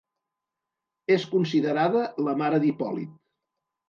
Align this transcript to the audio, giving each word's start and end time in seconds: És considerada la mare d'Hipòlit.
És 1.15 1.25
considerada 1.33 2.01
la 2.29 2.33
mare 2.39 2.61
d'Hipòlit. 2.65 3.13